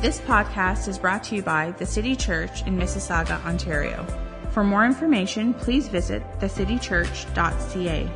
[0.00, 4.06] This podcast is brought to you by the City Church in Mississauga, Ontario.
[4.52, 8.08] For more information, please visit thecitychurch.ca.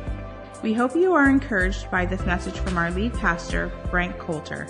[0.63, 4.65] We hope you are encouraged by this message from our lead pastor, Frank Coulter.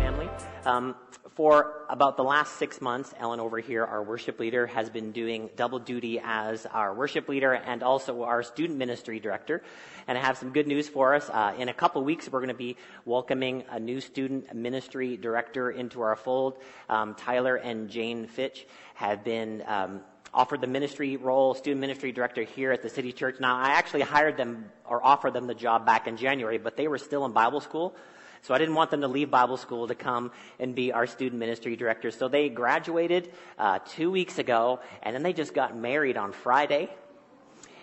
[0.00, 0.28] family.
[0.66, 0.96] Um,
[1.34, 5.50] for about the last six months, Ellen over here, our worship leader, has been doing
[5.56, 9.60] double duty as our worship leader and also our student ministry director.
[10.06, 11.28] And I have some good news for us.
[11.28, 15.72] Uh, in a couple weeks, we're going to be welcoming a new student ministry director
[15.72, 16.58] into our fold.
[16.88, 22.44] Um, Tyler and Jane Fitch have been um, offered the ministry role, student ministry director
[22.44, 23.40] here at the City Church.
[23.40, 26.86] Now, I actually hired them or offered them the job back in January, but they
[26.86, 27.96] were still in Bible school.
[28.44, 30.30] So I didn't want them to leave Bible school to come
[30.60, 32.10] and be our student ministry director.
[32.10, 36.90] So they graduated uh, two weeks ago, and then they just got married on Friday.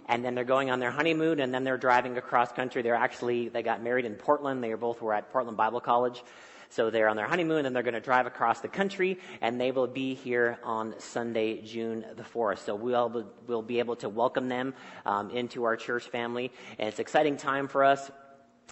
[0.06, 2.84] And then they're going on their honeymoon, and then they're driving across country.
[2.84, 4.64] They're actually they got married in Portland.
[4.64, 6.24] They both were at Portland Bible College.
[6.70, 9.72] So they're on their honeymoon, and they're going to drive across the country, and they
[9.72, 12.60] will be here on Sunday, June the 4th.
[12.60, 14.76] So we'll, we'll be able to welcome them
[15.08, 16.52] um, into our church family.
[16.78, 18.12] And it's an exciting time for us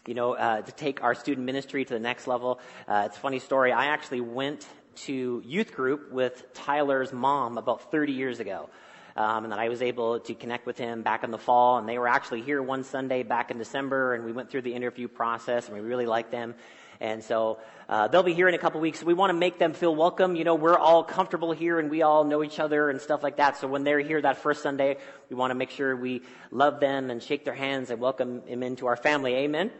[0.05, 2.59] you know, uh, to take our student ministry to the next level.
[2.87, 3.71] Uh, it's a funny story.
[3.71, 4.67] I actually went
[5.05, 8.69] to youth group with Tyler's mom about 30 years ago.
[9.15, 11.89] Um, and then I was able to connect with him back in the fall, and
[11.89, 15.07] they were actually here one Sunday back in December, and we went through the interview
[15.07, 16.55] process, and we really liked them.
[17.01, 19.01] And so uh, they'll be here in a couple weeks.
[19.01, 20.35] We want to make them feel welcome.
[20.35, 23.37] You know, we're all comfortable here, and we all know each other and stuff like
[23.37, 23.57] that.
[23.57, 24.97] So when they're here that first Sunday,
[25.29, 28.63] we want to make sure we love them and shake their hands and welcome them
[28.63, 29.35] into our family.
[29.35, 29.71] Amen.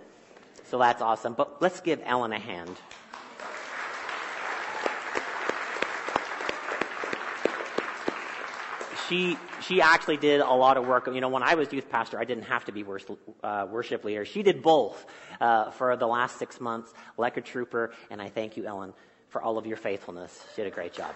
[0.69, 1.33] So that's awesome.
[1.33, 2.77] But let's give Ellen a hand.
[9.07, 11.07] She she actually did a lot of work.
[11.07, 14.03] You know, when I was youth pastor, I didn't have to be worship, uh, worship
[14.03, 14.23] leader.
[14.25, 15.03] She did both
[15.41, 17.91] uh, for the last six months, like a trooper.
[18.11, 18.93] And I thank you, Ellen,
[19.29, 20.45] for all of your faithfulness.
[20.55, 21.15] She did a great job.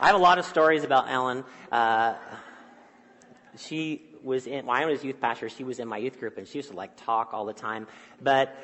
[0.00, 1.44] I have a lot of stories about Ellen.
[1.70, 2.14] Uh,
[3.58, 6.46] she was in, when I was youth pastor, she was in my youth group and
[6.46, 7.86] she used to like talk all the time,
[8.20, 8.54] but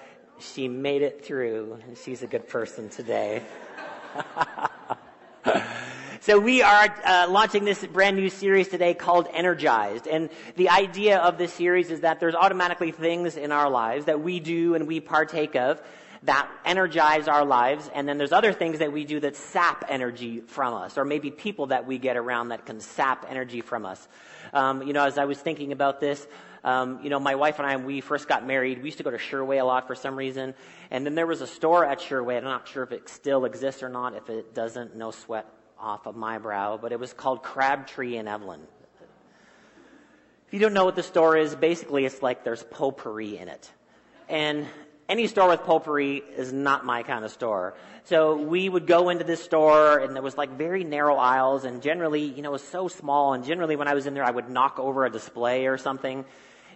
[0.40, 1.78] she made it through.
[1.86, 3.42] and She's a good person today.
[6.20, 10.08] so we are uh, launching this brand new series today called Energized.
[10.08, 14.20] And the idea of this series is that there's automatically things in our lives that
[14.20, 15.80] we do and we partake of
[16.24, 17.90] that energize our lives.
[17.92, 21.30] And then there's other things that we do that sap energy from us, or maybe
[21.30, 24.08] people that we get around that can sap energy from us.
[24.52, 26.26] Um, you know, as I was thinking about this,
[26.64, 29.10] um, you know, my wife and I, we first got married, we used to go
[29.10, 30.54] to Sherway a lot for some reason.
[30.90, 32.36] And then there was a store at Sherway.
[32.36, 34.14] I'm not sure if it still exists or not.
[34.14, 35.46] If it doesn't, no sweat
[35.78, 36.76] off of my brow.
[36.76, 38.60] But it was called Crabtree & Evelyn.
[40.46, 43.70] If you don't know what the store is, basically it's like there's potpourri in it.
[44.28, 44.68] And
[45.12, 47.74] any store with potpourri is not my kind of store.
[48.04, 51.82] So we would go into this store and there was like very narrow aisles and
[51.82, 54.30] generally, you know, it was so small and generally when I was in there I
[54.30, 56.24] would knock over a display or something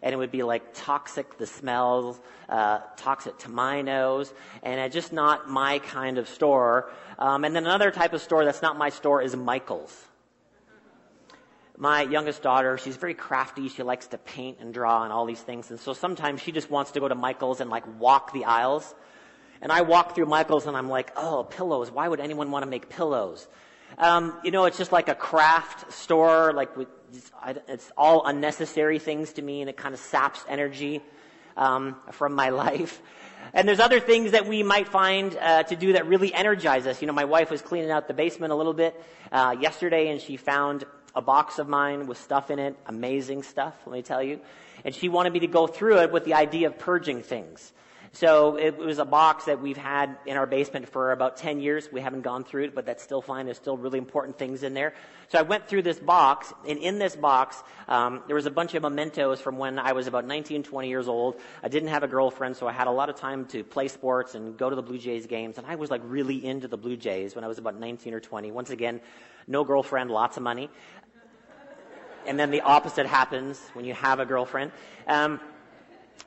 [0.03, 2.21] and it would be like toxic, the smells,
[2.51, 6.93] uh, toxic to my nose, and it's just not my kind of store.
[7.19, 9.97] Um, and then another type of store that's not my store is Michael's
[11.77, 13.69] my youngest daughter, she's very crafty.
[13.69, 15.71] She likes to paint and draw and all these things.
[15.71, 18.95] And so sometimes she just wants to go to Michael's and like walk the aisles.
[19.61, 21.91] And I walk through Michael's and I'm like, oh, pillows.
[21.91, 23.47] Why would anyone want to make pillows?
[23.99, 26.53] Um, you know, it's just like a craft store.
[26.53, 26.71] Like
[27.69, 31.03] it's all unnecessary things to me and it kind of saps energy
[31.57, 33.01] um, from my life.
[33.53, 37.01] And there's other things that we might find uh, to do that really energize us.
[37.01, 39.01] You know, my wife was cleaning out the basement a little bit
[39.31, 40.85] uh, yesterday, and she found
[41.17, 44.39] a box of mine with stuff in it, amazing stuff, let me tell you.
[44.85, 47.73] And she wanted me to go through it with the idea of purging things.
[48.17, 51.91] So it was a box that we've had in our basement for about 10 years.
[51.93, 53.45] We haven't gone through it, but that's still fine.
[53.45, 54.95] There's still really important things in there.
[55.29, 58.75] So I went through this box, and in this box, um, there was a bunch
[58.75, 61.37] of mementos from when I was about 19, 20 years old.
[61.63, 64.35] I didn't have a girlfriend, so I had a lot of time to play sports
[64.35, 65.59] and go to the Blue Jays games.
[65.59, 68.21] And I was like really into the Blue Jays when I was about 19 or
[68.21, 68.51] 20.
[68.51, 69.03] Once again,
[69.47, 70.71] no girlfriend, lots of money
[72.27, 74.73] and then the opposite happens when you have a girlfriend.
[75.07, 75.41] Um,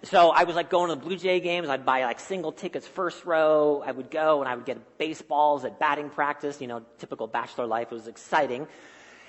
[0.04, 1.68] so I was like going to the Blue Jay games.
[1.68, 3.84] I'd buy like single tickets, first row.
[3.86, 6.62] I would go and I would get baseballs at batting practice.
[6.62, 7.88] You know, typical bachelor life.
[7.92, 8.68] It was exciting.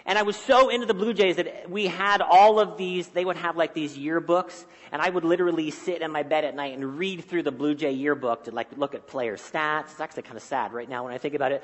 [0.06, 3.24] And I was so into the Blue Jays that we had all of these, they
[3.24, 6.74] would have like these yearbooks, and I would literally sit in my bed at night
[6.74, 9.90] and read through the Blue Jay yearbook to like look at player stats.
[9.90, 11.62] It's actually kind of sad right now when I think about it.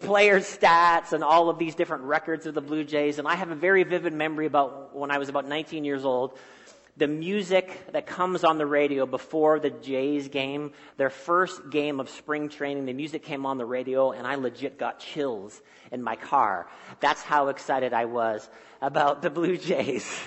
[0.00, 3.18] Player stats and all of these different records of the Blue Jays.
[3.18, 6.38] And I have a very vivid memory about when I was about 19 years old
[6.96, 12.10] the music that comes on the radio before the Jays game, their first game of
[12.10, 16.16] spring training, the music came on the radio and I legit got chills in my
[16.16, 16.68] car.
[17.00, 18.46] That's how excited I was
[18.82, 20.20] about the Blue Jays.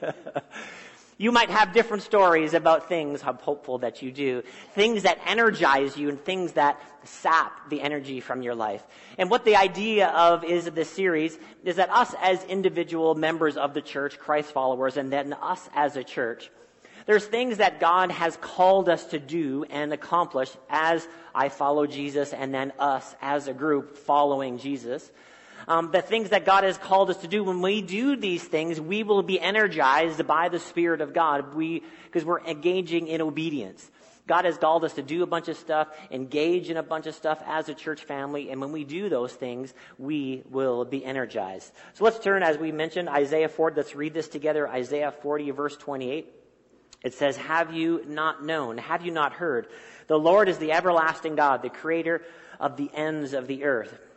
[1.22, 4.42] You might have different stories about things, I'm hopeful that you do,
[4.74, 8.84] things that energize you and things that sap the energy from your life.
[9.18, 13.56] And what the idea of is of this series is that us as individual members
[13.56, 16.50] of the church, Christ followers, and then us as a church,
[17.06, 22.32] there's things that God has called us to do and accomplish as I follow Jesus
[22.32, 25.08] and then us as a group following Jesus
[25.68, 27.44] um, the things that God has called us to do.
[27.44, 31.82] When we do these things, we will be energized by the Spirit of God we,
[32.04, 33.90] because we're engaging in obedience.
[34.26, 37.14] God has called us to do a bunch of stuff, engage in a bunch of
[37.14, 41.72] stuff as a church family, and when we do those things, we will be energized.
[41.94, 43.76] So let's turn, as we mentioned, Isaiah 40.
[43.76, 44.68] Let's read this together.
[44.68, 46.28] Isaiah 40, verse 28.
[47.02, 48.78] It says, Have you not known?
[48.78, 49.66] Have you not heard?
[50.06, 52.22] The Lord is the everlasting God, the creator
[52.60, 53.98] of the ends of the earth.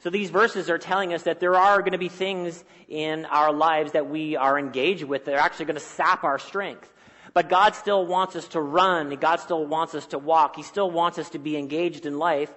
[0.00, 3.52] So these verses are telling us that there are going to be things in our
[3.52, 6.90] lives that we are engaged with that are actually going to sap our strength.
[7.34, 9.14] But God still wants us to run.
[9.16, 10.56] God still wants us to walk.
[10.56, 12.52] He still wants us to be engaged in life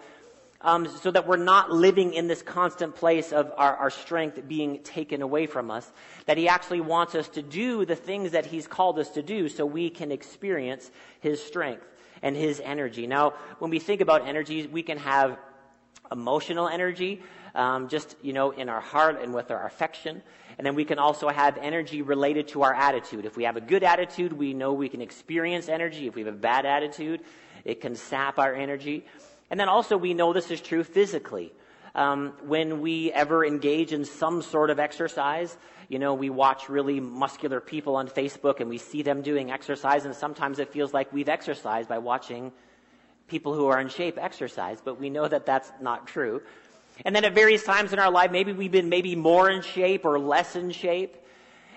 [0.61, 4.79] um, so that we're not living in this constant place of our, our strength being
[4.79, 5.91] taken away from us.
[6.25, 9.49] That He actually wants us to do the things that He's called us to do
[9.49, 11.85] so we can experience His strength
[12.21, 13.05] and His energy.
[13.05, 15.37] Now, when we think about energy, we can have
[16.11, 17.21] emotional energy,
[17.55, 20.21] um, just, you know, in our heart and with our affection.
[20.57, 23.25] And then we can also have energy related to our attitude.
[23.25, 26.07] If we have a good attitude, we know we can experience energy.
[26.07, 27.21] If we have a bad attitude,
[27.65, 29.05] it can sap our energy.
[29.49, 31.53] And then also we know this is true physically.
[31.95, 35.55] Um, when we ever engage in some sort of exercise,
[35.89, 40.05] you know, we watch really muscular people on Facebook and we see them doing exercise,
[40.05, 42.51] and sometimes it feels like we've exercised by watching
[43.27, 46.41] people who are in shape exercise, but we know that that's not true.
[47.05, 50.05] And then at various times in our life, maybe we've been maybe more in shape
[50.05, 51.15] or less in shape.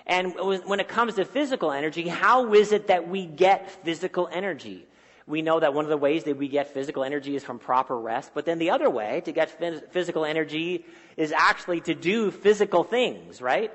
[0.05, 4.85] And when it comes to physical energy, how is it that we get physical energy?
[5.25, 7.99] We know that one of the ways that we get physical energy is from proper
[7.99, 9.49] rest, but then the other way to get
[9.91, 10.85] physical energy
[11.17, 13.73] is actually to do physical things, right?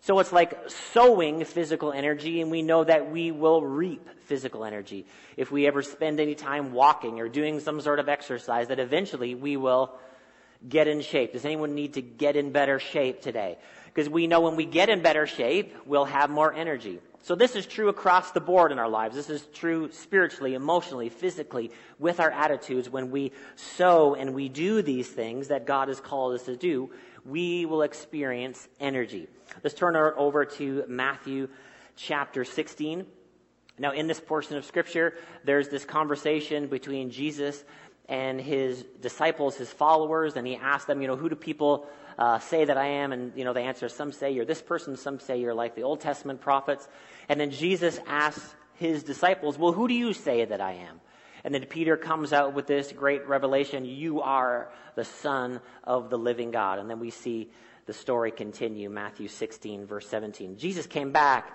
[0.00, 5.06] So it's like sowing physical energy, and we know that we will reap physical energy.
[5.36, 9.34] If we ever spend any time walking or doing some sort of exercise, that eventually
[9.34, 9.92] we will
[10.66, 11.32] get in shape.
[11.32, 13.58] Does anyone need to get in better shape today?
[13.86, 17.00] Because we know when we get in better shape, we'll have more energy.
[17.22, 19.14] So this is true across the board in our lives.
[19.14, 22.88] This is true spiritually, emotionally, physically, with our attitudes.
[22.88, 26.90] When we sow and we do these things that God has called us to do,
[27.28, 29.28] we will experience energy.
[29.62, 31.48] Let's turn over to Matthew
[31.96, 33.06] chapter 16.
[33.78, 35.14] Now, in this portion of scripture,
[35.44, 37.62] there's this conversation between Jesus
[38.08, 41.86] and his disciples, his followers, and he asked them, you know, who do people
[42.18, 43.12] uh, say that I am?
[43.12, 45.82] And, you know, they answer, some say you're this person, some say you're like the
[45.82, 46.88] Old Testament prophets.
[47.28, 51.00] And then Jesus asks his disciples, well, who do you say that I am?
[51.48, 56.18] And then Peter comes out with this great revelation You are the Son of the
[56.18, 56.78] living God.
[56.78, 57.48] And then we see
[57.86, 60.58] the story continue, Matthew 16, verse 17.
[60.58, 61.50] Jesus came back.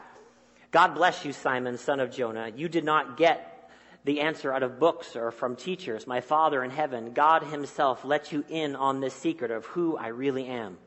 [0.72, 2.52] God bless you, Simon, son of Jonah.
[2.56, 3.70] You did not get
[4.04, 6.08] the answer out of books or from teachers.
[6.08, 10.08] My Father in heaven, God Himself, let you in on this secret of who I
[10.08, 10.80] really am.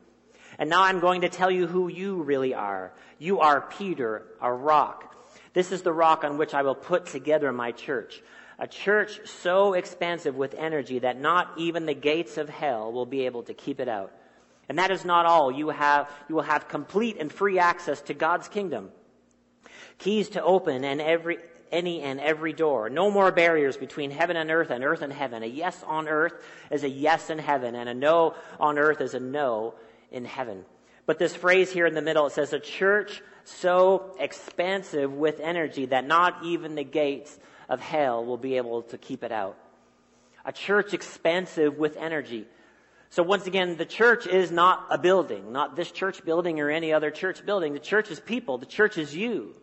[0.59, 2.91] And now I'm going to tell you who you really are.
[3.19, 5.13] You are Peter, a rock.
[5.53, 8.21] This is the rock on which I will put together my church.
[8.59, 13.25] A church so expansive with energy that not even the gates of hell will be
[13.25, 14.11] able to keep it out.
[14.67, 15.51] And that is not all.
[15.51, 18.89] You have, you will have complete and free access to God's kingdom.
[19.99, 21.37] Keys to open and every,
[21.71, 22.89] any and every door.
[22.89, 25.43] No more barriers between heaven and earth and earth and heaven.
[25.43, 26.33] A yes on earth
[26.71, 29.75] is a yes in heaven and a no on earth is a no
[30.11, 30.65] in heaven.
[31.05, 35.85] But this phrase here in the middle, it says a church so expansive with energy
[35.85, 39.57] that not even the gates of hell will be able to keep it out.
[40.45, 42.45] A church expansive with energy.
[43.09, 46.93] So once again, the church is not a building, not this church building or any
[46.93, 47.73] other church building.
[47.73, 48.57] The church is people.
[48.57, 49.55] The church is you.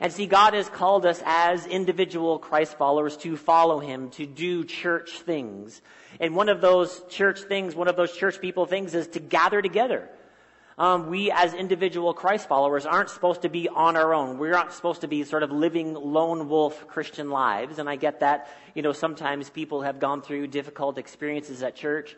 [0.00, 4.64] And see, God has called us as individual Christ followers to follow Him, to do
[4.64, 5.80] church things.
[6.18, 9.62] And one of those church things, one of those church people things is to gather
[9.62, 10.08] together.
[10.76, 14.38] Um, we as individual Christ followers aren't supposed to be on our own.
[14.38, 17.78] We're not supposed to be sort of living lone wolf Christian lives.
[17.78, 22.16] And I get that, you know, sometimes people have gone through difficult experiences at church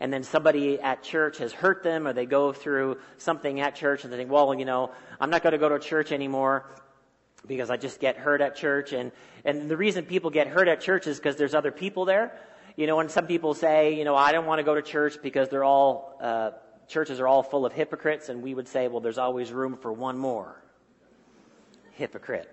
[0.00, 4.04] and then somebody at church has hurt them or they go through something at church
[4.04, 6.66] and they think, well, you know, I'm not going to go to church anymore
[7.46, 8.92] because I just get hurt at church.
[8.92, 9.12] And,
[9.44, 12.36] and the reason people get hurt at church is because there's other people there.
[12.76, 15.18] You know, and some people say, you know, I don't want to go to church
[15.22, 16.50] because they're all, uh,
[16.88, 18.28] churches are all full of hypocrites.
[18.28, 20.60] And we would say, well, there's always room for one more
[21.92, 22.50] hypocrite.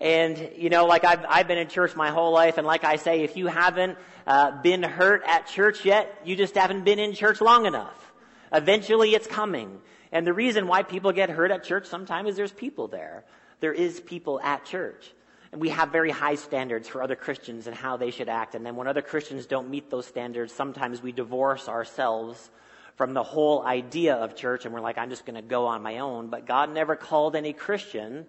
[0.00, 2.96] And, you know, like I've, I've been in church my whole life, and like I
[2.96, 7.12] say, if you haven't uh, been hurt at church yet, you just haven't been in
[7.12, 8.12] church long enough.
[8.50, 9.78] Eventually it's coming.
[10.10, 13.24] And the reason why people get hurt at church sometimes is there's people there
[13.60, 15.12] there is people at church.
[15.52, 18.54] And we have very high standards for other Christians and how they should act.
[18.54, 22.50] And then when other Christians don't meet those standards, sometimes we divorce ourselves
[22.96, 25.82] from the whole idea of church and we're like, I'm just going to go on
[25.82, 26.28] my own.
[26.28, 28.26] But God never called any Christian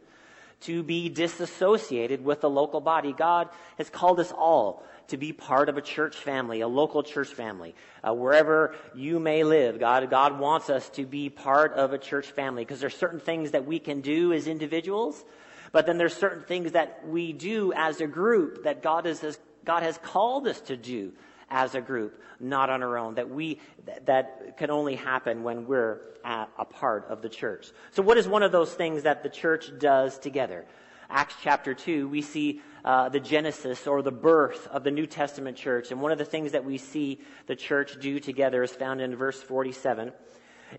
[0.61, 3.13] to be disassociated with the local body.
[3.13, 7.29] God has called us all to be part of a church family, a local church
[7.29, 7.75] family.
[8.07, 12.31] Uh, wherever you may live, God, God wants us to be part of a church
[12.31, 15.23] family because there's certain things that we can do as individuals,
[15.71, 19.83] but then there's certain things that we do as a group that God has, God
[19.83, 21.11] has called us to do
[21.51, 23.59] as a group, not on our own, that we,
[24.05, 27.71] that can only happen when we're a part of the church.
[27.91, 30.65] So what is one of those things that the church does together?
[31.09, 35.57] Acts chapter 2, we see uh, the genesis or the birth of the New Testament
[35.57, 35.91] church.
[35.91, 39.15] And one of the things that we see the church do together is found in
[39.17, 40.13] verse 47.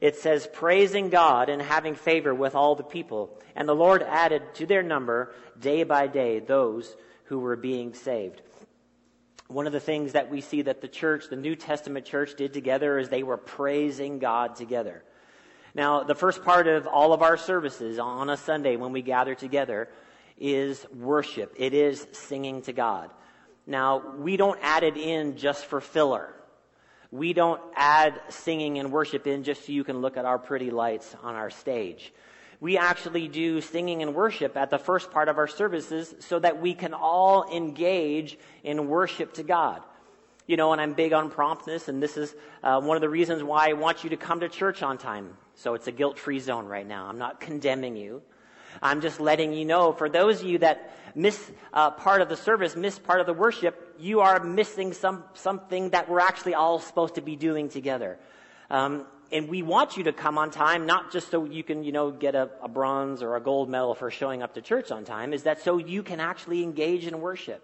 [0.01, 3.39] It says, praising God and having favor with all the people.
[3.55, 8.41] And the Lord added to their number day by day those who were being saved.
[9.53, 12.55] One of the things that we see that the church, the New Testament church, did
[12.55, 15.05] together is they were praising God together.
[15.75, 19.35] Now, the first part of all of our services on a Sunday when we gather
[19.35, 19.91] together
[20.39, 21.55] is worship.
[21.59, 23.11] It is singing to God.
[23.67, 26.35] Now, we don't add it in just for filler.
[27.11, 30.71] We don't add singing and worship in just so you can look at our pretty
[30.71, 32.13] lights on our stage.
[32.63, 36.63] We actually do singing and worship at the first part of our services so that
[36.63, 39.83] we can all engage in worship to God.
[40.47, 43.43] You know, and I'm big on promptness, and this is uh, one of the reasons
[43.43, 45.37] why I want you to come to church on time.
[45.57, 47.07] So it's a guilt free zone right now.
[47.07, 48.23] I'm not condemning you.
[48.81, 52.37] I'm just letting you know, for those of you that miss uh, part of the
[52.37, 56.79] service, miss part of the worship, you are missing some, something that we're actually all
[56.79, 58.21] supposed to be doing together.
[58.71, 61.93] Um, and we want you to come on time, not just so you can, you
[61.93, 65.05] know, get a, a bronze or a gold medal for showing up to church on
[65.05, 67.63] time, is that so you can actually engage in worship.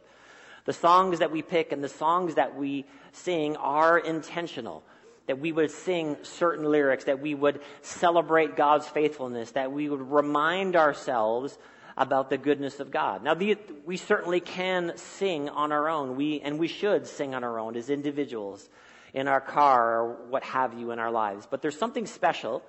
[0.64, 4.82] The songs that we pick and the songs that we sing are intentional
[5.28, 10.00] that we would sing certain lyrics, that we would celebrate God's faithfulness, that we would
[10.10, 11.58] remind ourselves
[11.98, 13.22] about the goodness of God.
[13.22, 17.44] Now, the, we certainly can sing on our own, we, and we should sing on
[17.44, 18.70] our own as individuals
[19.14, 21.46] in our car or what have you in our lives.
[21.50, 22.62] But there's something special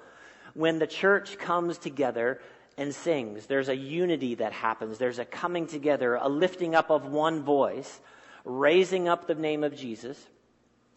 [0.53, 2.41] when the church comes together
[2.77, 3.45] and sings.
[3.45, 4.97] There's a unity that happens.
[4.97, 7.99] There's a coming together, a lifting up of one voice,
[8.45, 10.17] raising up the name of Jesus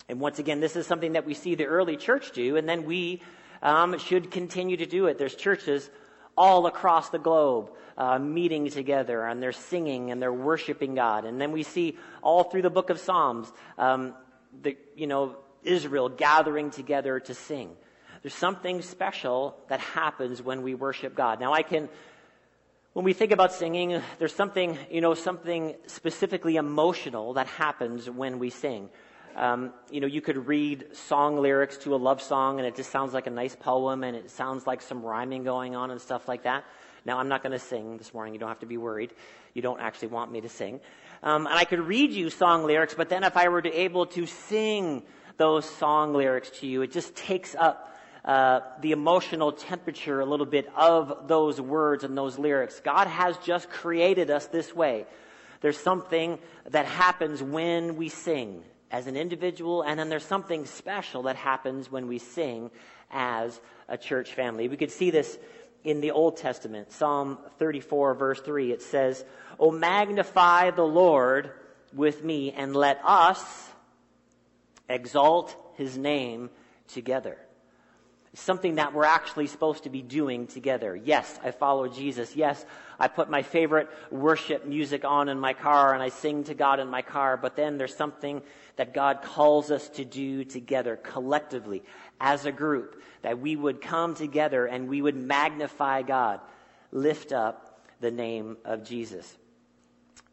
[0.09, 2.85] and once again, this is something that we see the early church do, and then
[2.85, 3.23] we
[3.63, 5.17] um, should continue to do it.
[5.17, 5.89] There's churches
[6.37, 11.25] all across the globe uh, meeting together, and they're singing and they're worshiping God.
[11.25, 14.15] And then we see all through the book of Psalms, um,
[14.61, 17.71] the you know Israel gathering together to sing.
[18.23, 21.41] There's something special that happens when we worship God.
[21.41, 21.89] Now, I can
[22.93, 28.39] when we think about singing, there's something, you know, something specifically emotional that happens when
[28.39, 28.91] we sing.
[29.35, 32.91] Um, you know, you could read song lyrics to a love song and it just
[32.91, 36.29] sounds like a nice poem and it sounds like some rhyming going on and stuff
[36.29, 36.65] like that.
[37.05, 38.35] Now, I'm not going to sing this morning.
[38.35, 39.13] You don't have to be worried.
[39.55, 40.81] You don't actually want me to sing.
[41.23, 44.07] Um, and I could read you song lyrics, but then if I were to able
[44.07, 45.03] to sing
[45.37, 47.93] those song lyrics to you, it just takes up
[48.25, 52.81] uh, the emotional temperature a little bit of those words and those lyrics.
[52.81, 55.07] God has just created us this way.
[55.61, 56.39] There's something
[56.71, 61.91] that happens when we sing as an individual, and then there's something special that happens
[61.91, 62.71] when we sing
[63.11, 64.69] as a church family.
[64.69, 65.39] We could see this
[65.85, 69.25] in the Old Testament, Psalm 34, verse 3, it says,
[69.59, 71.51] O magnify the Lord
[71.93, 73.71] with me, and let us
[74.89, 76.51] exalt his name
[76.89, 77.39] together.
[78.33, 80.97] It's something that we're actually supposed to be doing together.
[80.97, 82.35] Yes, I follow Jesus.
[82.35, 82.65] Yes,
[82.99, 86.81] I put my favorite worship music on in my car and I sing to God
[86.81, 88.41] in my car, but then there's something
[88.77, 91.83] that God calls us to do together, collectively,
[92.23, 96.41] as a group, that we would come together and we would magnify God,
[96.93, 99.37] lift up the name of Jesus.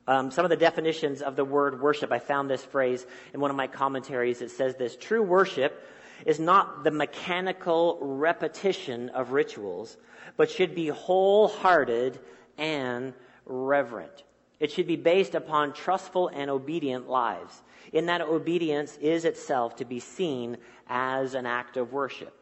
[0.08, 3.51] Um, some of the definitions of the word worship, I found this phrase in one
[3.51, 4.41] of my commentaries.
[4.41, 5.84] It says this True worship
[6.25, 9.98] is not the mechanical repetition of rituals,
[10.38, 12.19] but should be wholehearted
[12.58, 13.13] and
[13.46, 14.24] reverent.
[14.59, 17.61] It should be based upon trustful and obedient lives.
[17.93, 22.33] In that obedience is itself to be seen as an act of worship.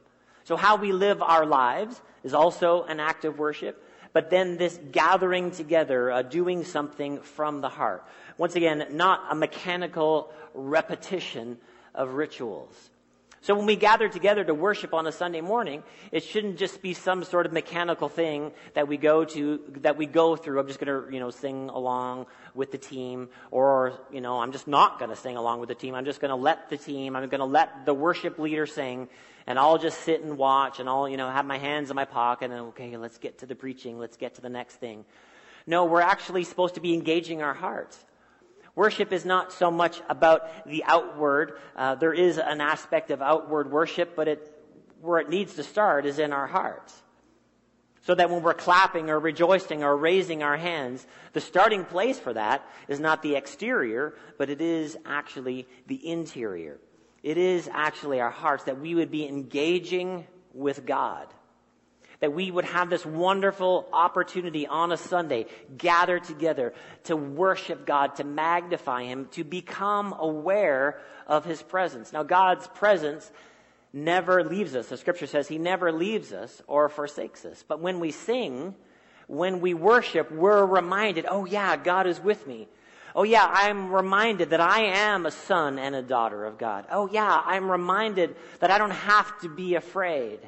[0.44, 3.84] So how we live our lives is also an act of worship,
[4.14, 8.06] but then this gathering together, uh, doing something from the heart.
[8.38, 11.58] Once again, not a mechanical repetition
[11.94, 12.90] of rituals.
[13.48, 16.94] So when we gather together to worship on a Sunday morning, it shouldn't just be
[16.94, 20.60] some sort of mechanical thing that we go to, that we go through.
[20.60, 22.26] I'm just going to, you know, sing along
[22.56, 25.76] with the team, or, you know, I'm just not going to sing along with the
[25.76, 25.96] team.
[25.96, 29.08] I'm just going to let the team, I'm going to let the worship leader sing,
[29.46, 32.04] and I'll just sit and watch, and I'll, you know, have my hands in my
[32.04, 35.06] pocket, and okay, let's get to the preaching, let's get to the next thing.
[35.66, 37.98] No, we're actually supposed to be engaging our hearts.
[38.78, 41.58] Worship is not so much about the outward.
[41.76, 44.54] Uh, there is an aspect of outward worship, but it,
[45.02, 46.94] where it needs to start is in our hearts.
[48.04, 52.34] So that when we're clapping or rejoicing or raising our hands, the starting place for
[52.34, 56.78] that is not the exterior, but it is actually the interior.
[57.24, 61.26] It is actually our hearts that we would be engaging with God
[62.20, 65.46] that we would have this wonderful opportunity on a Sunday,
[65.78, 66.74] gather together
[67.06, 72.12] to worship God, to magnify Him, to become aware of His presence.
[72.12, 73.30] Now, God's presence
[73.94, 74.88] never leaves us.
[74.88, 77.64] The scripture says He never leaves us or forsakes us.
[77.68, 78.74] But when we sing,
[79.28, 82.68] when we worship, we're reminded, oh yeah, God is with me.
[83.16, 86.86] Oh yeah, I'm reminded that I am a son and a daughter of God.
[86.92, 90.40] Oh yeah, I'm reminded that I don't have to be afraid.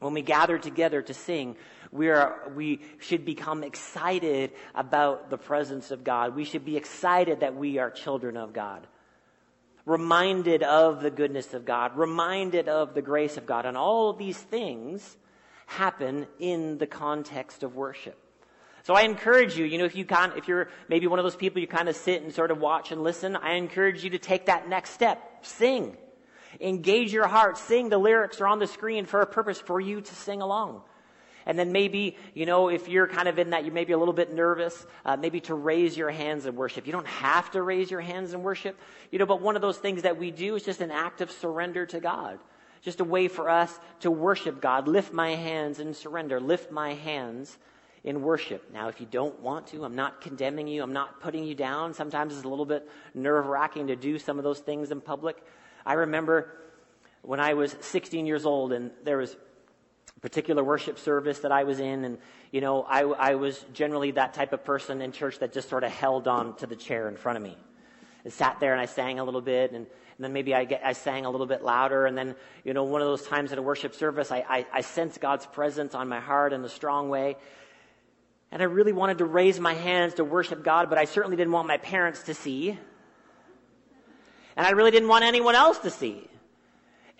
[0.00, 1.56] When we gather together to sing,
[1.90, 6.36] we, are, we should become excited about the presence of God.
[6.36, 8.86] We should be excited that we are children of God.
[9.86, 13.64] Reminded of the goodness of God, reminded of the grace of God.
[13.66, 15.16] And all of these things
[15.66, 18.18] happen in the context of worship.
[18.84, 21.36] So I encourage you, you know, if you can, if you're maybe one of those
[21.36, 24.18] people you kind of sit and sort of watch and listen, I encourage you to
[24.18, 25.44] take that next step.
[25.44, 25.96] Sing.
[26.60, 27.58] Engage your heart.
[27.58, 27.88] Sing.
[27.88, 30.82] The lyrics are on the screen for a purpose for you to sing along.
[31.46, 33.98] And then maybe, you know, if you're kind of in that, you may be a
[33.98, 36.86] little bit nervous, uh, maybe to raise your hands in worship.
[36.86, 38.78] You don't have to raise your hands in worship,
[39.10, 41.30] you know, but one of those things that we do is just an act of
[41.30, 42.38] surrender to God.
[42.82, 44.88] Just a way for us to worship God.
[44.88, 46.38] Lift my hands in surrender.
[46.38, 47.56] Lift my hands
[48.04, 48.70] in worship.
[48.72, 50.82] Now, if you don't want to, I'm not condemning you.
[50.82, 51.94] I'm not putting you down.
[51.94, 55.42] Sometimes it's a little bit nerve wracking to do some of those things in public.
[55.88, 56.52] I remember
[57.22, 59.34] when I was 16 years old and there was
[60.14, 62.18] a particular worship service that I was in and,
[62.52, 65.84] you know, I, I was generally that type of person in church that just sort
[65.84, 67.56] of held on to the chair in front of me.
[68.22, 70.82] And sat there and I sang a little bit and, and then maybe I, get,
[70.84, 73.58] I sang a little bit louder and then, you know, one of those times in
[73.58, 77.08] a worship service, I, I, I sensed God's presence on my heart in a strong
[77.08, 77.38] way.
[78.52, 81.52] And I really wanted to raise my hands to worship God, but I certainly didn't
[81.54, 82.78] want my parents to see.
[84.58, 86.28] And I really didn't want anyone else to see.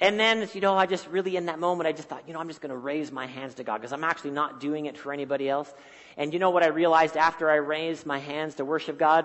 [0.01, 2.41] And then, you know, I just really, in that moment, I just thought, you know,
[2.41, 4.99] I'm just going to raise my hands to God because I'm actually not doing it
[4.99, 5.73] for anybody else.
[6.17, 9.25] And you know what I realized after I raised my hands to worship God?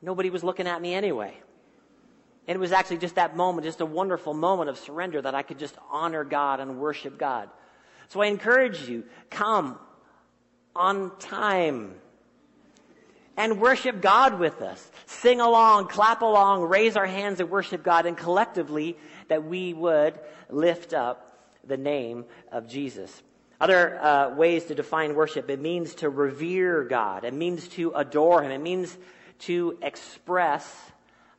[0.00, 1.36] Nobody was looking at me anyway.
[2.46, 5.42] And it was actually just that moment, just a wonderful moment of surrender that I
[5.42, 7.50] could just honor God and worship God.
[8.08, 9.80] So I encourage you, come
[10.76, 11.96] on time
[13.36, 14.90] and worship God with us.
[15.06, 18.96] Sing along, clap along, raise our hands and worship God, and collectively
[19.28, 20.18] that we would
[20.50, 23.22] lift up the name of Jesus.
[23.60, 28.42] Other uh, ways to define worship it means to revere God, it means to adore
[28.42, 28.96] Him, it means
[29.40, 30.90] to express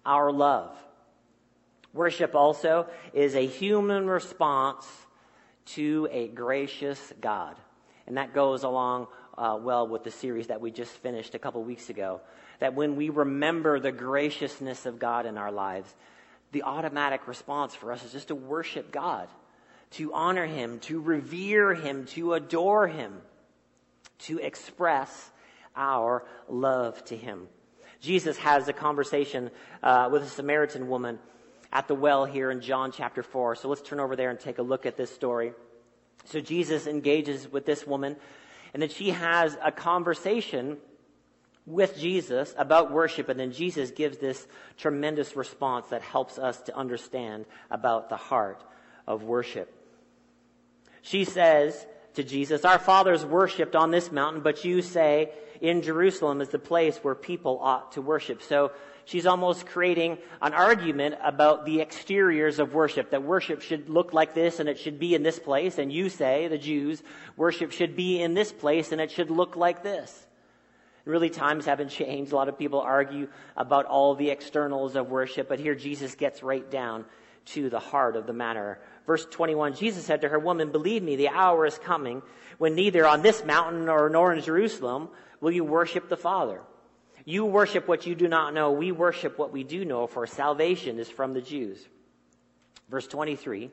[0.06, 0.76] our love.
[1.94, 4.88] Worship also is a human response
[5.66, 7.56] to a gracious God.
[8.08, 11.64] And that goes along uh, well with the series that we just finished a couple
[11.64, 12.22] weeks ago.
[12.60, 15.94] That when we remember the graciousness of God in our lives,
[16.52, 19.28] the automatic response for us is just to worship God,
[19.92, 23.22] to honor him, to revere him, to adore him,
[24.20, 25.32] to express
[25.76, 27.48] our love to him.
[28.00, 29.50] Jesus has a conversation
[29.82, 31.20] uh, with a Samaritan woman
[31.72, 33.56] at the well here in John chapter 4.
[33.56, 35.54] So let's turn over there and take a look at this story.
[36.26, 38.16] So Jesus engages with this woman,
[38.74, 40.78] and then she has a conversation
[41.66, 46.76] with Jesus about worship, and then Jesus gives this tremendous response that helps us to
[46.76, 48.64] understand about the heart
[49.08, 49.74] of worship.
[51.02, 55.32] She says to Jesus, Our fathers worshipped on this mountain, but you say
[55.62, 58.42] in Jerusalem is the place where people ought to worship.
[58.42, 58.72] So
[59.06, 64.34] she's almost creating an argument about the exteriors of worship, that worship should look like
[64.34, 65.78] this and it should be in this place.
[65.78, 67.04] And you say, the Jews,
[67.36, 70.28] worship should be in this place and it should look like this.
[71.06, 72.32] Really, times haven't changed.
[72.32, 76.42] A lot of people argue about all the externals of worship, but here Jesus gets
[76.42, 77.04] right down
[77.46, 78.80] to the heart of the matter.
[79.06, 82.22] Verse 21, Jesus said to her, Woman, believe me, the hour is coming
[82.58, 85.10] when neither on this mountain nor, nor in Jerusalem
[85.42, 86.62] will you worship the Father.
[87.26, 88.72] You worship what you do not know.
[88.72, 91.86] We worship what we do know, for salvation is from the Jews.
[92.90, 93.72] Verse 23.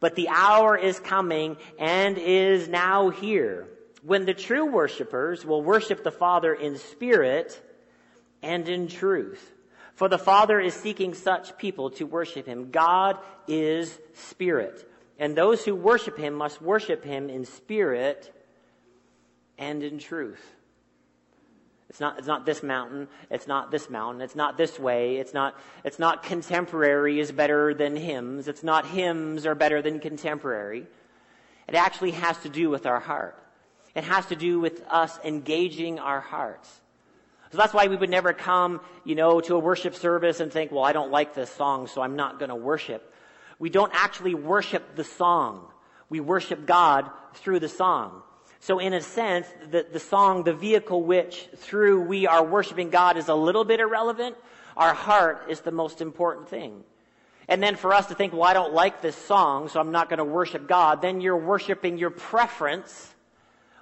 [0.00, 3.68] But the hour is coming and is now here
[4.02, 7.60] when the true worshipers will worship the Father in spirit
[8.42, 9.52] and in truth.
[9.94, 12.70] For the Father is seeking such people to worship Him.
[12.72, 14.88] God is spirit.
[15.18, 18.34] And those who worship Him must worship Him in spirit
[19.56, 20.42] and in truth.
[21.92, 23.06] It's not, it's not this mountain.
[23.30, 24.22] It's not this mountain.
[24.22, 25.18] It's not this way.
[25.18, 28.48] It's not, it's not contemporary is better than hymns.
[28.48, 30.86] It's not hymns are better than contemporary.
[31.68, 33.36] It actually has to do with our heart.
[33.94, 36.80] It has to do with us engaging our hearts.
[37.50, 40.72] So that's why we would never come, you know, to a worship service and think,
[40.72, 43.14] well, I don't like this song, so I'm not going to worship.
[43.58, 45.66] We don't actually worship the song.
[46.08, 48.22] We worship God through the song.
[48.62, 53.16] So in a sense, the, the song, the vehicle which through we are worshiping God
[53.16, 54.36] is a little bit irrelevant.
[54.76, 56.84] Our heart is the most important thing.
[57.48, 60.08] And then for us to think, well, I don't like this song, so I'm not
[60.08, 63.12] going to worship God, then you're worshiping your preference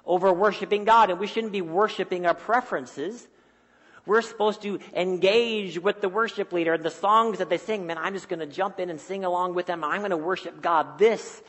[0.03, 1.11] over worshiping God.
[1.11, 3.27] And we shouldn't be worshiping our preferences.
[4.07, 7.85] We're supposed to engage with the worship leader and the songs that they sing.
[7.85, 9.83] Man, I'm just going to jump in and sing along with them.
[9.83, 10.97] I'm going to worship God.
[10.97, 11.43] This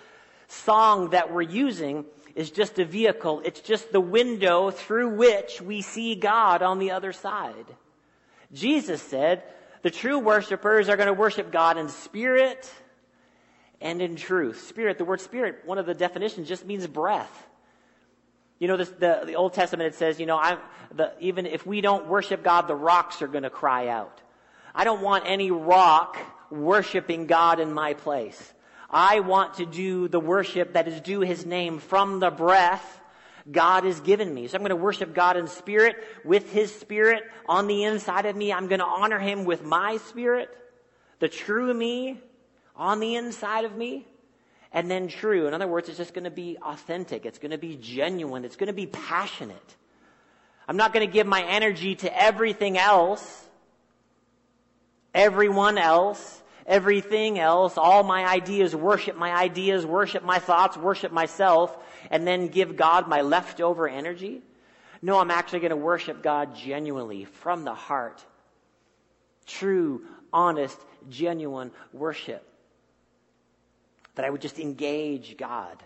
[0.48, 3.42] song that we're using is just a vehicle.
[3.44, 7.66] It's just the window through which we see God on the other side.
[8.52, 9.42] Jesus said,
[9.82, 12.70] the true worshipers are going to worship God in spirit
[13.80, 14.66] and in truth.
[14.68, 17.48] Spirit, the word spirit, one of the definitions just means breath.
[18.58, 20.58] You know, this, the, the Old Testament, it says, you know, I'm,
[20.94, 24.20] the, even if we don't worship God, the rocks are going to cry out.
[24.74, 26.16] I don't want any rock
[26.50, 28.54] worshiping God in my place.
[28.92, 33.00] I want to do the worship that is due his name from the breath
[33.50, 34.46] God has given me.
[34.46, 38.36] So I'm going to worship God in spirit with his spirit on the inside of
[38.36, 38.52] me.
[38.52, 40.48] I'm going to honor him with my spirit,
[41.18, 42.20] the true me
[42.76, 44.06] on the inside of me.
[44.74, 45.46] And then true.
[45.46, 47.26] In other words, it's just going to be authentic.
[47.26, 48.44] It's going to be genuine.
[48.44, 49.76] It's going to be passionate.
[50.66, 53.46] I'm not going to give my energy to everything else,
[55.12, 61.76] everyone else everything else, all my ideas, worship my ideas, worship my thoughts, worship myself,
[62.10, 64.42] and then give God my leftover energy?
[65.00, 68.24] No, I'm actually going to worship God genuinely from the heart.
[69.46, 70.78] True, honest,
[71.10, 72.46] genuine worship.
[74.14, 75.82] That I would just engage God.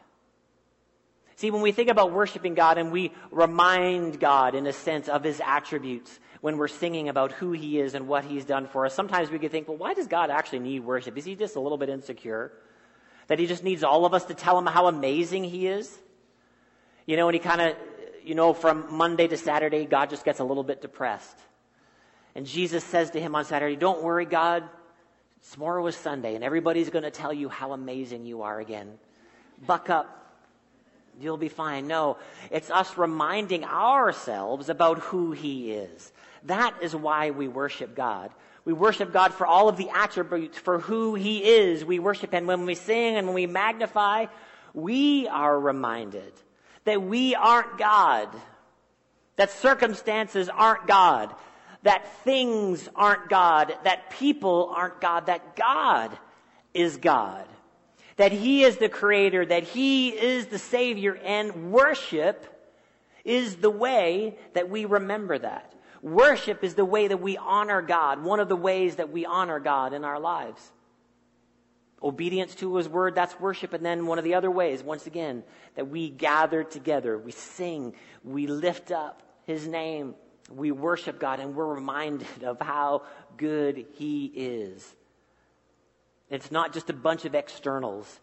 [1.37, 5.23] See, when we think about worshiping God and we remind God, in a sense, of
[5.23, 8.95] His attributes, when we're singing about who He is and what He's done for us,
[8.95, 11.19] sometimes we could think, well, why does God actually need worship?
[11.19, 12.53] Is He just a little bit insecure?
[13.27, 15.93] That He just needs all of us to tell Him how amazing He is?
[17.05, 17.77] You know, and He kind of,
[18.25, 21.37] you know, from Monday to Saturday, God just gets a little bit depressed.
[22.37, 24.63] And Jesus says to him on Saturday, Don't worry, God.
[25.51, 29.01] Tomorrow is Sunday, and everybody's going to tell you how amazing you are again.
[29.67, 30.26] Buck up.
[31.19, 31.87] You'll be fine.
[31.87, 32.19] No,
[32.51, 36.13] it's us reminding ourselves about who He is.
[36.45, 38.31] That is why we worship God.
[38.65, 41.85] We worship God for all of the attributes, for who He is.
[41.85, 42.47] We worship Him.
[42.47, 44.27] When we sing and when we magnify,
[44.75, 46.33] we are reminded
[46.85, 48.29] that we aren't God,
[49.37, 51.35] that circumstances aren't God,
[51.83, 56.17] that things aren't God, that people aren't God, that God
[56.75, 57.47] is God.
[58.17, 62.47] That He is the Creator, that He is the Savior, and worship
[63.25, 65.73] is the way that we remember that.
[66.03, 69.59] Worship is the way that we honor God, one of the ways that we honor
[69.59, 70.73] God in our lives.
[72.03, 73.73] obedience to his word, that's worship.
[73.73, 75.43] And then one of the other ways, once again,
[75.75, 80.15] that we gather together, we sing, we lift up his name,
[80.55, 83.03] we worship God, and we're reminded of how
[83.37, 84.95] good he is.
[86.31, 88.21] It's not just a bunch of externals,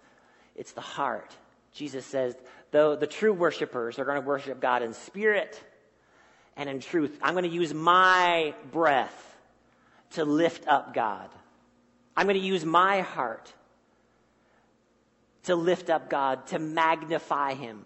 [0.56, 1.36] it's the heart.
[1.74, 2.36] Jesus says,
[2.72, 5.62] though the true worshipers are going to worship God in spirit
[6.56, 7.18] and in truth.
[7.22, 9.38] I'm going to use my breath
[10.12, 11.30] to lift up God.
[12.16, 13.52] I'm going to use my heart
[15.44, 17.86] to lift up God, to magnify Him.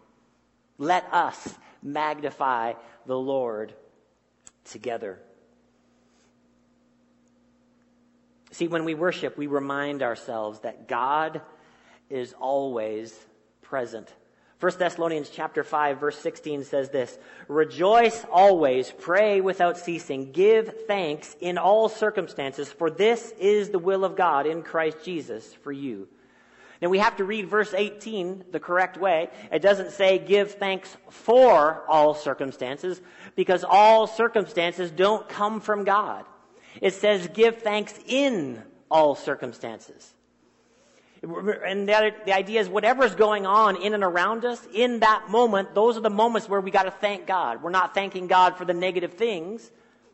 [0.77, 2.73] Let us magnify
[3.06, 3.73] the Lord
[4.65, 5.19] together.
[8.57, 11.41] See, when we worship, we remind ourselves that God
[12.09, 13.15] is always
[13.61, 14.11] present.
[14.59, 21.35] 1 Thessalonians chapter 5 verse 16 says this, Rejoice always, pray without ceasing, give thanks
[21.39, 26.07] in all circumstances, for this is the will of God in Christ Jesus for you.
[26.81, 29.29] Now we have to read verse 18 the correct way.
[29.51, 33.01] It doesn't say give thanks for all circumstances,
[33.35, 36.25] because all circumstances don't come from God.
[36.81, 40.13] It says give thanks in all circumstances.
[41.23, 45.29] And the, the idea is whatever is going on in and around us, in that
[45.29, 47.63] moment, those are the moments where we got to thank God.
[47.63, 49.71] We're not thanking God for the negative things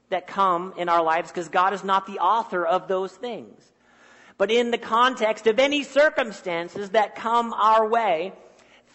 [0.10, 3.62] that come in our lives because God is not the author of those things.
[4.38, 8.34] But in the context of any circumstances that come our way,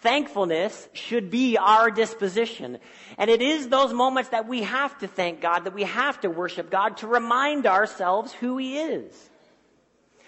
[0.01, 2.77] thankfulness should be our disposition.
[3.17, 6.29] And it is those moments that we have to thank God, that we have to
[6.29, 9.29] worship God to remind ourselves who He is.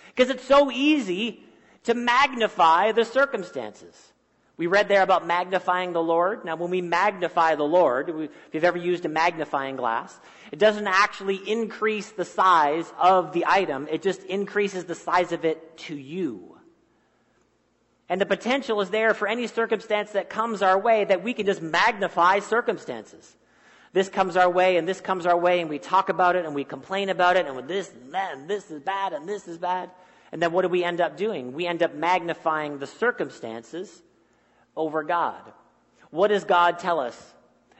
[0.08, 1.44] Because it's so easy
[1.84, 3.96] to magnify the circumstances.
[4.58, 6.46] We read there about magnifying the Lord.
[6.46, 10.20] Now, when we magnify the Lord, if you've ever used a magnifying glass,
[10.52, 15.46] it doesn't actually increase the size of the item, it just increases the size of
[15.46, 16.51] it to you.
[18.12, 21.46] And the potential is there for any circumstance that comes our way that we can
[21.46, 23.38] just magnify circumstances.
[23.94, 26.54] This comes our way and this comes our way and we talk about it and
[26.54, 29.48] we complain about it and with this and that and this is bad and this
[29.48, 29.92] is bad.
[30.34, 31.54] And then what do we end up doing?
[31.54, 34.04] We end up magnifying the circumstances
[34.76, 35.54] over God.
[36.10, 37.18] What does God tell us?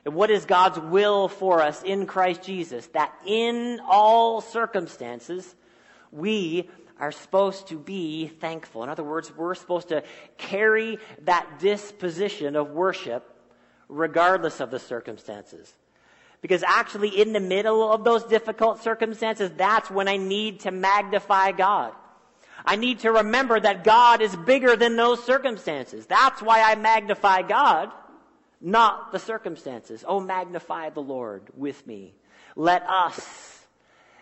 [0.06, 2.88] And what is God's will for us in Christ Jesus?
[2.94, 5.56] That in all circumstances,
[6.10, 6.70] we
[7.02, 8.84] are supposed to be thankful.
[8.84, 10.04] In other words, we're supposed to
[10.38, 13.28] carry that disposition of worship
[13.90, 15.74] regardless of the circumstances.
[16.42, 21.54] Because actually, in the middle of those difficult circumstances, that's when I need to magnify
[21.54, 21.94] God.
[22.64, 26.06] I need to remember that God is bigger than those circumstances.
[26.06, 27.92] That's why I magnify God,
[28.62, 30.06] not the circumstances.
[30.08, 32.14] Oh, magnify the Lord with me.
[32.56, 33.66] Let us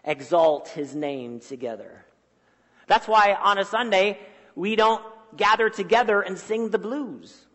[0.06, 2.06] exalt his name together.
[2.90, 4.20] That's why on a Sunday,
[4.56, 5.02] we don't
[5.38, 7.46] gather together and sing the blues.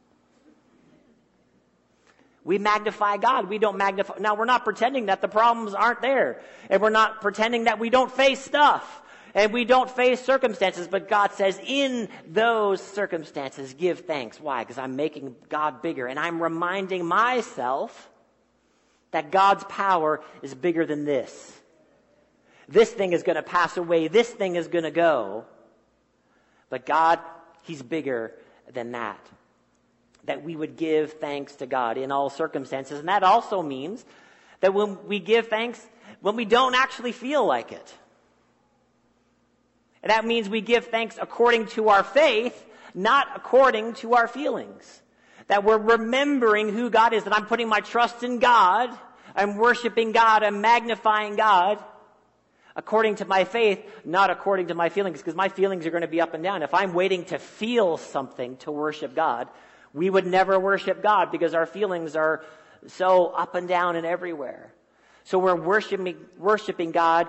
[2.44, 3.48] We magnify God.
[3.48, 4.14] We don't magnify.
[4.20, 6.40] Now, we're not pretending that the problems aren't there.
[6.70, 9.02] And we're not pretending that we don't face stuff
[9.34, 14.40] and we don't face circumstances, but God says, in those circumstances, give thanks.
[14.40, 14.62] Why?
[14.62, 18.10] Because I'm making God bigger, and I'm reminding myself
[19.10, 21.60] that God's power is bigger than this.
[22.68, 25.44] This thing is going to pass away, this thing is going to go.
[26.70, 27.20] But God,
[27.62, 28.32] He's bigger
[28.72, 29.20] than that.
[30.24, 32.98] That we would give thanks to God in all circumstances.
[32.98, 34.04] And that also means
[34.60, 35.84] that when we give thanks,
[36.20, 37.94] when we don't actually feel like it.
[40.02, 45.02] And that means we give thanks according to our faith, not according to our feelings.
[45.48, 48.90] That we're remembering who God is, that I'm putting my trust in God,
[49.36, 51.82] I'm worshiping God, I'm magnifying God
[52.76, 56.08] according to my faith, not according to my feelings, because my feelings are going to
[56.08, 56.62] be up and down.
[56.62, 59.48] If I'm waiting to feel something to worship God,
[59.92, 62.44] we would never worship God because our feelings are
[62.86, 64.72] so up and down and everywhere.
[65.22, 67.28] So we're worshiping, worshiping God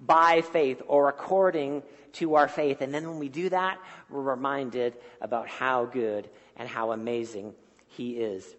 [0.00, 1.82] by faith or according
[2.14, 2.80] to our faith.
[2.80, 7.54] And then when we do that, we're reminded about how good and how amazing
[7.88, 8.54] He is.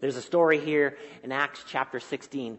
[0.00, 2.58] There's a story here in Acts chapter 16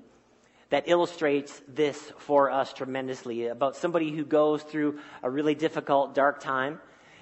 [0.70, 6.40] that illustrates this for us tremendously about somebody who goes through a really difficult, dark
[6.40, 6.80] time.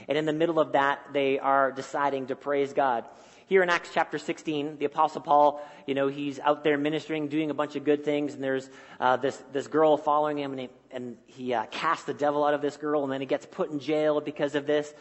[0.08, 3.06] And in the middle of that, they are deciding to praise God.
[3.48, 7.50] Here in Acts chapter 16, the Apostle Paul, you know, he's out there ministering, doing
[7.50, 10.70] a bunch of good things, and there's uh, this, this girl following him, and he,
[10.91, 13.71] and he uh, casts the devil out of this girl, and then he gets put
[13.71, 14.93] in jail because of this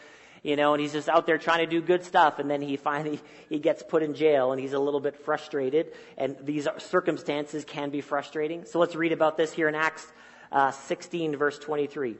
[0.46, 2.76] you know, and he's just out there trying to do good stuff, and then he
[2.76, 3.18] finally
[3.48, 7.90] he gets put in jail, and he's a little bit frustrated, and these circumstances can
[7.90, 8.64] be frustrating.
[8.64, 10.06] So let's read about this here in Acts
[10.52, 12.16] uh, 16, verse 23.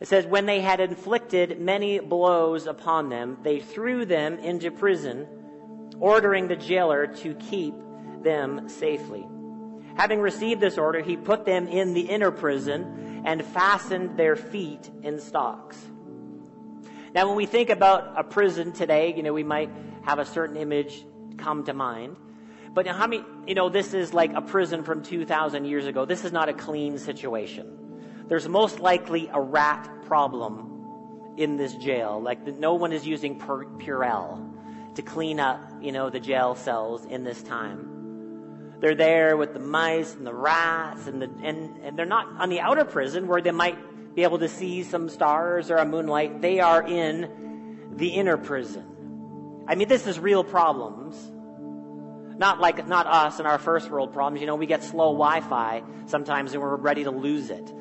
[0.00, 5.26] It says, When they had inflicted many blows upon them, they threw them into prison,
[6.00, 7.74] ordering the jailer to keep
[8.22, 9.26] them safely.
[9.96, 14.90] Having received this order, he put them in the inner prison and fastened their feet
[15.02, 15.78] in stocks.
[17.14, 19.70] Now, when we think about a prison today, you know, we might
[20.02, 21.04] have a certain image
[21.36, 22.16] come to mind.
[22.72, 26.04] But how many, you know, this is like a prison from 2,000 years ago.
[26.04, 28.26] This is not a clean situation.
[28.26, 32.20] There's most likely a rat problem in this jail.
[32.20, 37.22] Like no one is using Purell to clean up, you know, the jail cells in
[37.22, 37.93] this time.
[38.80, 42.50] They're there with the mice and the rats and the, and, and they're not on
[42.50, 46.40] the outer prison where they might be able to see some stars or a moonlight.
[46.40, 49.64] They are in the inner prison.
[49.66, 51.16] I mean, this is real problems.
[52.36, 54.40] Not like, not us and our first world problems.
[54.40, 57.72] You know, we get slow Wi-Fi sometimes and we're ready to lose it.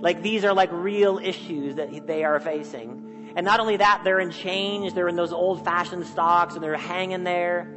[0.00, 3.32] Like these are like real issues that they are facing.
[3.36, 6.76] And not only that, they're in chains, they're in those old fashioned stocks and they're
[6.76, 7.74] hanging there.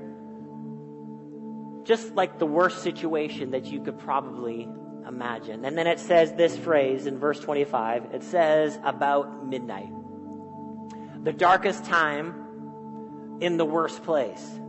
[1.83, 4.69] Just like the worst situation that you could probably
[5.07, 5.65] imagine.
[5.65, 9.91] And then it says this phrase in verse 25 it says, about midnight.
[11.23, 14.59] The darkest time in the worst place.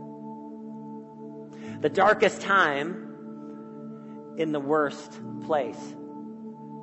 [1.81, 5.79] The darkest time in the worst place.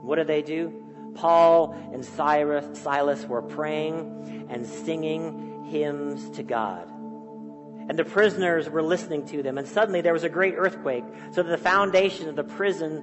[0.02, 0.72] What did they do?
[1.14, 6.90] Paul and Cyrus, Silas were praying and singing hymns to God.
[7.90, 9.58] And the prisoners were listening to them.
[9.58, 13.02] And suddenly there was a great earthquake, so that the foundation of the prison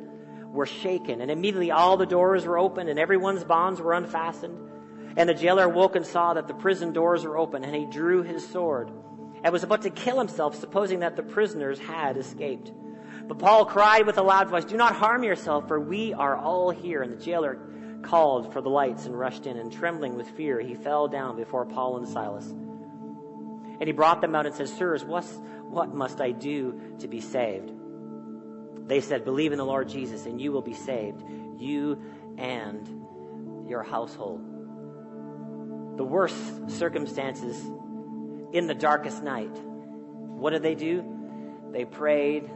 [0.54, 1.20] were shaken.
[1.20, 4.58] And immediately all the doors were opened and everyone's bonds were unfastened.
[5.18, 8.24] And the jailer woke and saw that the prison doors were open, and he drew
[8.24, 8.90] his sword
[9.44, 12.72] and was about to kill himself, supposing that the prisoners had escaped.
[13.28, 16.70] But Paul cried with a loud voice, Do not harm yourself, for we are all
[16.70, 17.02] here.
[17.02, 17.60] And the jailer
[18.04, 21.66] called for the lights and rushed in, and trembling with fear, he fell down before
[21.66, 22.54] Paul and Silas.
[23.80, 27.72] And he brought them out and said, Sirs, what must I do to be saved?
[28.88, 31.24] They said, Believe in the Lord Jesus, and you will be saved,
[31.58, 32.02] you
[32.38, 34.42] and your household.
[35.98, 37.56] The worst circumstances
[38.54, 39.56] in the darkest night.
[39.56, 41.04] What did they do?
[41.72, 42.50] They prayed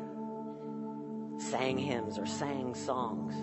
[1.37, 3.33] sang hymns or sang songs.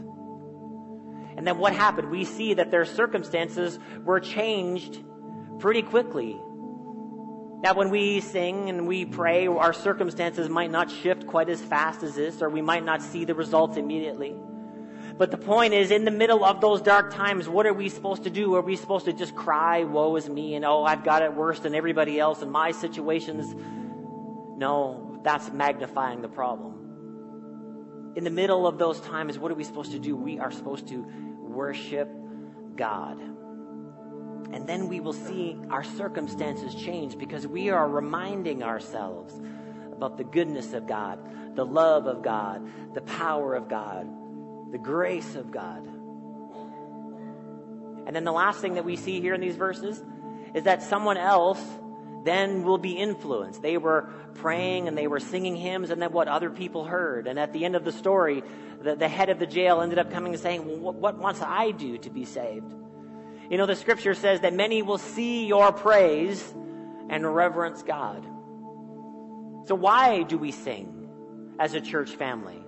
[1.37, 2.11] And then what happened?
[2.11, 5.03] We see that their circumstances were changed
[5.59, 6.41] pretty quickly.
[7.61, 12.03] Now, when we sing and we pray, our circumstances might not shift quite as fast
[12.03, 14.35] as this, or we might not see the results immediately.
[15.17, 18.25] But the point is, in the middle of those dark times, what are we supposed
[18.25, 18.55] to do?
[18.55, 21.59] Are we supposed to just cry, woe is me, and oh, I've got it worse
[21.59, 23.55] than everybody else, and my situation's.
[24.57, 26.79] No, that's magnifying the problem
[28.19, 30.17] in the middle of those times, what are we supposed to do?
[30.17, 31.07] We are supposed to
[31.39, 32.09] worship
[32.75, 33.17] God.
[34.53, 39.39] And then we will see our circumstances change because we are reminding ourselves
[39.93, 44.09] about the goodness of God, the love of God, the power of God,
[44.73, 45.87] the grace of God.
[48.07, 50.03] And then the last thing that we see here in these verses
[50.55, 51.63] is that someone else
[52.25, 53.61] then will be influenced.
[53.61, 57.27] They were praying and they were singing hymns, and then what other people heard.
[57.27, 58.43] And at the end of the story,
[58.83, 61.43] the, the head of the jail ended up coming and saying, Well, what, what must
[61.43, 62.73] I do to be saved?
[63.51, 66.55] You know, the scripture says that many will see your praise
[67.09, 68.23] and reverence God.
[69.67, 71.09] So, why do we sing
[71.59, 72.63] as a church family?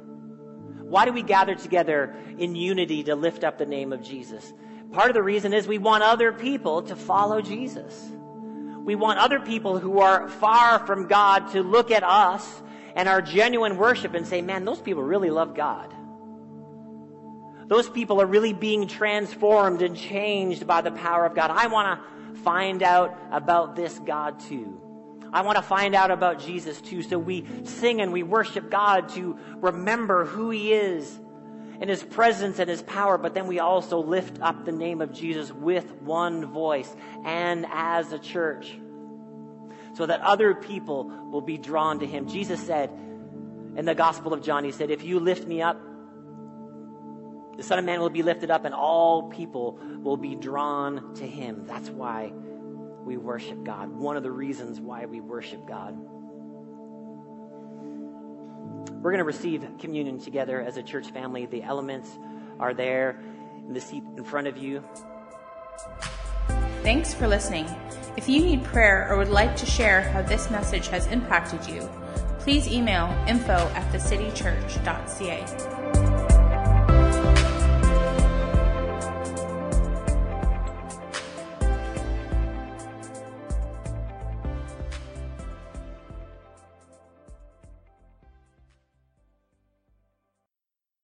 [0.80, 4.52] Why do we gather together in unity to lift up the name of Jesus?
[4.92, 8.10] Part of the reason is we want other people to follow Jesus.
[8.84, 12.62] We want other people who are far from God to look at us
[12.96, 15.94] and our genuine worship and say, man, those people really love God.
[17.70, 21.52] Those people are really being transformed and changed by the power of God.
[21.52, 24.80] I want to find out about this God too.
[25.33, 27.04] I want to find out about Jesus too.
[27.04, 31.16] So we sing and we worship God to remember who He is
[31.80, 35.12] and his presence and his power, but then we also lift up the name of
[35.12, 36.92] Jesus with one voice
[37.24, 38.76] and as a church
[39.94, 42.28] so that other people will be drawn to him.
[42.28, 42.90] Jesus said
[43.76, 45.80] in the Gospel of John, He said, If you lift me up,
[47.56, 51.26] the Son of Man will be lifted up, and all people will be drawn to
[51.26, 51.66] him.
[51.66, 52.32] That's why
[53.04, 53.90] we worship God.
[53.90, 55.98] One of the reasons why we worship God.
[59.03, 61.46] We're going to receive communion together as a church family.
[61.46, 62.11] The elements
[62.59, 63.20] are there
[63.66, 64.84] in the seat in front of you.
[66.82, 67.66] Thanks for listening.
[68.16, 71.88] If you need prayer or would like to share how this message has impacted you,
[72.38, 75.80] please email info at thecitychurch.ca.